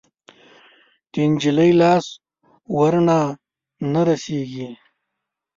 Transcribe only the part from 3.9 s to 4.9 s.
نه رسیږي